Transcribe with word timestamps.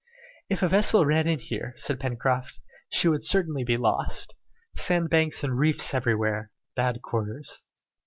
"If 0.49 0.63
a 0.63 0.67
vessel 0.67 1.05
ran 1.05 1.27
in 1.27 1.37
here," 1.37 1.73
said 1.75 1.99
Pencroft, 1.99 2.59
"she 2.89 3.07
would 3.07 3.23
certainly 3.23 3.63
be 3.63 3.77
lost. 3.77 4.35
Sandbanks 4.73 5.43
and 5.43 5.59
reefs 5.59 5.93
everywhere! 5.93 6.49
Bad 6.75 7.03
quarters!" 7.03 7.61